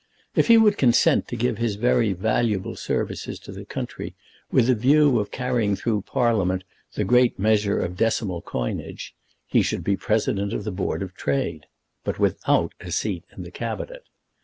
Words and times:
If 0.33 0.47
he 0.47 0.57
would 0.57 0.79
consent 0.79 1.27
to 1.27 1.35
give 1.35 1.59
his 1.59 1.75
very 1.75 2.11
valuable 2.13 2.75
services 2.75 3.37
to 3.41 3.51
the 3.51 3.65
country 3.65 4.15
with 4.51 4.65
the 4.65 4.73
view 4.73 5.19
of 5.19 5.29
carrying 5.29 5.75
through 5.75 6.01
Parliament 6.07 6.63
the 6.95 7.03
great 7.03 7.37
measure 7.37 7.79
of 7.79 7.97
decimal 7.97 8.41
coinage 8.41 9.13
he 9.45 9.61
should 9.61 9.83
be 9.83 9.95
President 9.95 10.53
of 10.53 10.63
the 10.63 10.71
Board 10.71 11.03
of 11.03 11.13
Trade, 11.13 11.67
but 12.03 12.17
without 12.17 12.73
a 12.79 12.89
seat 12.89 13.25
in 13.37 13.43
the 13.43 13.51
Cabinet. 13.51 14.05